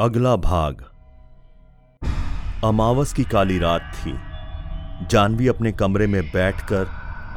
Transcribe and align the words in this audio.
अगला 0.00 0.36
भाग। 0.36 0.84
अमावस 2.64 3.12
की 3.12 3.24
काली 3.24 3.58
रात 3.58 3.92
थी। 3.94 4.14
जानवी 5.06 5.48
अपने 5.48 5.72
कमरे 5.72 6.06
में 6.06 6.22
बैठकर 6.22 6.86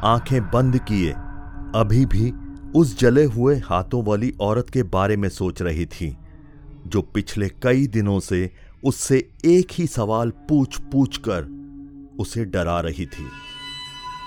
आँखें 0.04 0.50
बंद 0.50 0.78
किए। 0.78 1.12
अभी 1.74 2.06
भी 2.06 2.32
उस 2.78 3.00
जले 3.00 3.24
हुए 3.24 3.56
हाथों 3.56 4.04
वाली 4.04 4.34
औरत 4.40 4.66
के 4.72 4.82
बारे 4.82 5.16
में 5.16 5.28
सोच 5.28 5.62
रही 5.62 5.86
थी, 5.86 6.16
जो 6.86 7.02
पिछले 7.02 7.48
कई 7.48 7.86
दिनों 7.86 8.20
से 8.20 8.52
उससे 8.84 9.30
एक 9.44 9.68
ही 9.72 9.86
सवाल 9.86 10.30
पूछ 10.30 10.80
पूछ 10.80 11.16
कर 11.28 11.42
उसे 12.20 12.44
डरा 12.44 12.80
रही 12.80 13.06
थी। 13.06 13.28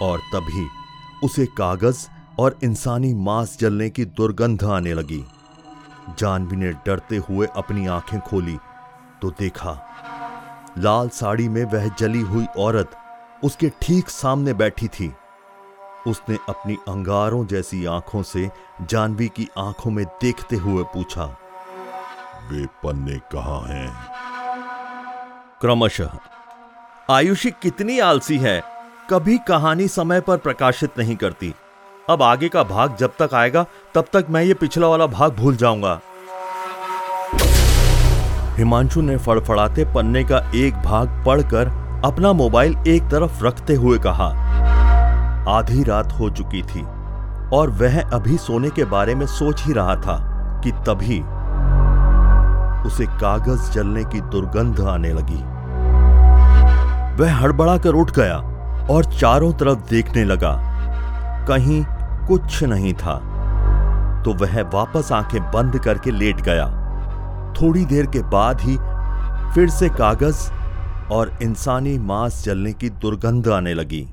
और 0.01 0.19
तभी 0.19 0.67
उसे 1.23 1.45
कागज़ 1.45 2.07
और 2.39 2.59
इंसानी 2.63 3.13
मांस 3.13 3.57
जलने 3.59 3.89
की 3.89 4.05
दुर्गंध 4.05 4.63
आने 4.63 4.93
लगी। 4.93 5.25
जानवी 6.19 6.57
ने 6.57 6.71
डरते 6.85 7.17
हुए 7.19 7.47
अपनी 7.55 7.85
आँखें 7.87 8.19
खोली 8.19 8.57
तो 9.21 9.29
देखा, 9.39 9.71
लाल 10.77 11.09
साड़ी 11.09 11.47
में 11.49 11.63
वह 11.65 11.87
जली 11.99 12.21
हुई 12.21 12.45
औरत 12.57 12.97
उसके 13.43 13.69
ठीक 13.81 14.09
सामने 14.09 14.53
बैठी 14.53 14.87
थी। 14.87 15.11
उसने 16.07 16.37
अपनी 16.49 16.77
अंगारों 16.87 17.45
जैसी 17.45 17.85
आँखों 17.85 18.21
से 18.23 18.49
जानवी 18.81 19.27
की 19.27 19.47
आँखों 19.57 19.91
में 19.91 20.05
देखते 20.21 20.55
हुए 20.55 20.83
पूछा, 20.83 21.25
वे 22.51 22.65
पन्ने 22.83 23.17
कहाँ 23.31 23.61
हैं? 23.63 23.89
क्रमशः, 25.61 26.17
आयुषी 27.09 27.51
कितनी 27.51 27.99
आलसी 27.99 28.37
है, 28.37 28.61
कभी 29.09 29.37
कहानी 29.47 29.87
समय 29.87 30.21
पर 30.21 30.37
प्रकाशित 30.37 30.97
नहीं 30.97 31.15
करती। 31.15 31.53
अब 32.09 32.21
आगे 32.23 32.47
का 32.49 32.61
भाग 32.63 32.95
जब 32.97 33.11
तक 33.19 33.33
आएगा, 33.33 33.65
तब 33.95 34.05
तक 34.13 34.27
मैं 34.29 34.41
ये 34.43 34.53
पिछला 34.53 34.87
वाला 34.87 35.05
भाग 35.07 35.35
भूल 35.35 35.55
जाऊँगा। 35.55 35.99
हिमांशु 38.57 39.01
ने 39.01 39.17
फड़फड़ाते 39.17 39.85
पन्ने 39.85 40.23
का 40.23 40.37
एक 40.55 40.75
भाग 40.75 41.23
पढ़कर 41.25 41.67
अपना 42.05 42.31
मोबाइल 42.33 42.75
एक 42.87 43.03
तरफ़ 43.11 43.43
रखते 43.43 43.73
हुए 43.75 43.97
कहा, 43.97 44.27
आधी 45.49 45.83
रात 45.83 46.11
हो 46.11 46.29
चुकी 46.29 46.61
थी 46.63 46.81
और 47.53 47.69
वह 47.81 48.01
अभी 48.03 48.37
सोने 48.37 48.69
के 48.69 48.85
बारे 48.85 49.15
में 49.15 49.25
सोच 49.27 49.63
ही 49.65 49.73
रहा 49.73 49.95
था 49.97 50.17
कि 50.63 50.71
तभी 50.87 51.19
उसे 52.87 53.05
कागज़ 53.21 53.71
जलने 53.71 54.03
की 54.03 54.21
दुर्गंध 54.21 54.81
आने 54.87 55.13
लगी। 55.13 55.41
वह 57.21 57.35
हड़बड़ा 57.35 57.77
कर 57.77 57.93
उठ 57.93 58.11
गया 58.11 58.37
और 58.89 59.13
चारों 59.13 59.53
तरफ़ 59.53 59.89
देखने 59.89 60.23
लगा। 60.25 60.57
कहीं 61.47 61.83
कुछ 62.27 62.63
नहीं 62.63 62.93
था। 62.93 63.15
तो 64.25 64.33
वह 64.33 64.61
वापस 64.73 65.11
आँखें 65.11 65.41
बंद 65.51 65.79
करके 65.79 66.11
लेट 66.11 66.41
गया। 66.41 66.65
थोड़ी 67.53 67.85
देर 67.85 68.05
के 68.05 68.19
बाद 68.29 68.61
ही 68.61 68.77
फिर 69.53 69.69
से 69.69 69.89
कागज़ 69.89 70.49
और 71.13 71.37
इंसानी 71.43 71.97
मांस 71.99 72.43
जलने 72.43 72.73
की 72.73 72.89
दुर्गंध 72.89 73.47
आने 73.47 73.73
लगी। 73.73 74.07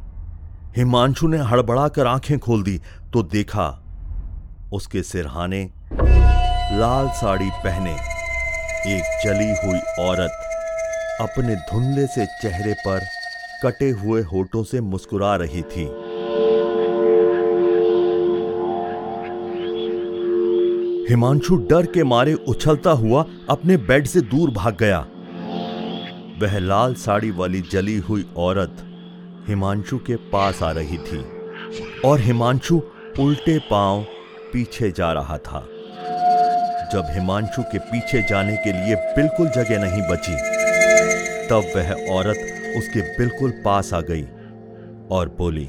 हिमांशु 0.76 1.28
ने 1.28 1.38
हड़बड़ा 1.38 1.88
कर 1.88 2.06
आँखें 2.06 2.38
खोल 2.38 2.62
दी 2.62 2.80
तो 3.12 3.22
देखा 3.22 3.68
उसके 4.72 5.02
सिरहाने 5.02 5.62
लाल 6.72 7.08
साड़ी 7.10 7.50
पहने 7.64 7.92
एक 8.88 9.20
जली 9.24 9.50
हुई 9.64 9.78
औरत 10.00 10.44
अपने 11.20 11.54
धुंधले 11.54 12.06
से 12.06 12.26
चेहरे 12.42 12.72
पर 12.86 13.06
कटे 13.64 13.90
हुए 13.90 14.22
होठों 14.22 14.62
से 14.64 14.80
मुस्कुरा 14.80 15.34
रही 15.36 15.62
थी। 15.62 15.86
हिमांशु 21.08 21.56
डर 21.70 21.86
के 21.86 22.02
मारे 22.04 22.32
उछलता 22.48 22.90
हुआ 22.92 23.24
अपने 23.50 23.76
बेड 23.76 24.06
से 24.06 24.20
दूर 24.22 24.50
भाग 24.50 24.76
गया। 24.80 24.98
वह 26.42 26.58
लाल 26.58 26.94
साड़ी 26.94 27.30
वाली 27.30 27.60
जली 27.72 27.96
हुई 27.98 28.24
औरत 28.36 28.84
हिमांशु 29.48 29.98
के 29.98 30.16
पास 30.32 30.62
आ 30.62 30.70
रही 30.70 30.98
थी 30.98 31.22
और 32.04 32.20
हिमांशु 32.20 32.80
उल्टे 33.20 33.58
पाँव 33.70 34.02
पीछे 34.52 34.90
जा 34.90 35.12
रहा 35.12 35.38
था। 35.38 35.60
जब 36.92 37.06
हिमांशु 37.10 37.62
के 37.62 37.78
पीछे 37.86 38.22
जाने 38.22 38.56
के 38.56 38.72
लिए 38.74 38.96
बिल्कुल 39.16 39.48
जगह 39.48 39.84
नहीं 39.84 40.02
बची, 40.02 40.36
तब 41.48 41.72
वह 41.76 41.92
औरत 42.12 42.38
उसके 42.78 43.00
बिल्कुल 43.18 43.50
पास 43.64 43.92
आ 43.94 44.00
गई 44.00 44.24
और 45.10 45.34
बोली, 45.38 45.68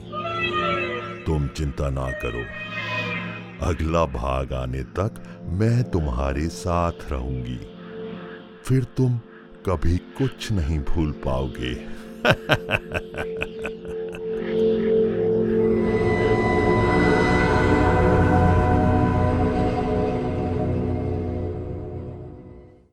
तुम 1.26 1.48
चिंता 1.48 1.90
ना 1.90 2.10
करो। 2.24 2.44
अगला 3.62 4.06
भाग 4.06 4.54
आने 4.54 4.84
तक 4.84 5.44
मैं 5.46 5.84
तुम्हारे 5.84 6.48
साथ 6.48 6.92
रहूँगी। 7.12 7.60
फिर 8.64 8.84
तुम 8.84 9.18
कभी 9.66 9.98
कुछ 9.98 10.52
नहीं 10.52 10.80
भूल 10.80 11.12
पाओगे। 11.12 11.74